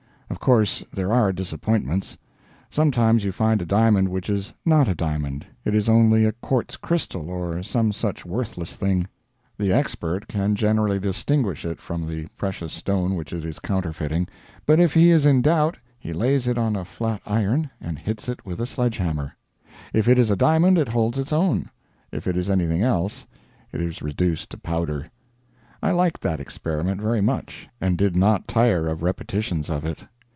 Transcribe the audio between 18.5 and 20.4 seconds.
a sledgehammer. If it is a